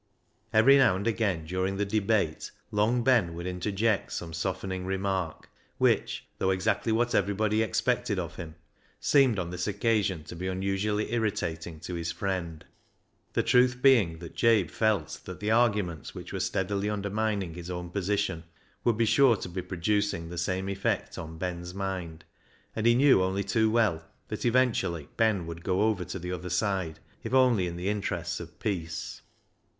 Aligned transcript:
Every 0.51 0.79
now 0.79 0.95
and 0.95 1.05
again 1.05 1.45
during 1.45 1.77
the 1.77 1.85
debate 1.85 2.49
Long 2.71 3.03
Ben 3.03 3.35
would 3.35 3.45
interject 3.45 4.11
some 4.11 4.33
softening 4.33 4.83
remark, 4.83 5.47
which, 5.77 6.25
though 6.39 6.49
exactly 6.49 6.91
what 6.91 7.13
everybody 7.13 7.61
expected 7.61 8.17
of 8.17 8.37
him, 8.37 8.55
seemed 8.99 9.37
on 9.37 9.51
this 9.51 9.67
occasion 9.67 10.23
to 10.23 10.35
be 10.35 10.47
unusually 10.47 11.13
irritating 11.13 11.79
to 11.81 11.93
his 11.93 12.11
friend; 12.11 12.65
the 13.33 13.43
truth 13.43 13.83
being 13.83 14.17
that 14.17 14.33
Jabe 14.33 14.69
felt 14.69 15.21
that 15.25 15.39
the 15.39 15.51
arguments 15.51 16.15
which 16.15 16.33
were 16.33 16.39
steadily 16.39 16.89
undermining 16.89 17.53
his 17.53 17.69
own 17.69 17.91
position 17.91 18.43
would 18.83 18.97
be 18.97 19.05
sure 19.05 19.35
to 19.35 19.49
be 19.49 19.61
producing 19.61 20.29
the 20.29 20.37
same 20.39 20.67
effect 20.67 21.19
on 21.19 21.37
Ben's 21.37 21.75
mind, 21.75 22.25
and 22.75 22.87
he 22.87 22.95
knew 22.95 23.21
only 23.21 23.43
too 23.43 23.69
well 23.69 24.03
that 24.29 24.45
eventually 24.45 25.09
Ben 25.15 25.45
would 25.45 25.63
go 25.63 25.83
over 25.83 26.03
to 26.05 26.17
the 26.17 26.31
other 26.31 26.49
side 26.49 26.99
if 27.21 27.35
only 27.35 27.67
in 27.67 27.75
the 27.75 27.87
interests 27.89 28.39
of 28.39 28.57
peace. 28.59 29.21